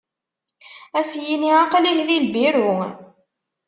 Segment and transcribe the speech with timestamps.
[0.99, 2.75] Ad as-yini aqlih di lbiru.